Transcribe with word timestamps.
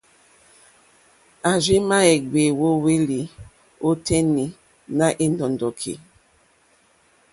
A 1.49 1.51
rziima 1.59 1.97
gbèe 2.29 2.51
wo 2.59 2.69
hwelì 2.81 3.19
o 3.87 3.89
tenì 4.07 4.45
nà 4.97 5.05
è 5.23 5.25
ndɔ̀ndɔ̀ki. 5.33 5.93